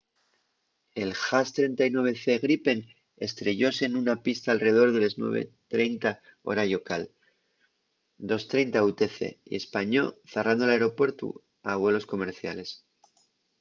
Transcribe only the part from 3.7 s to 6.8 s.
nuna pista alredor de les 9:30 hora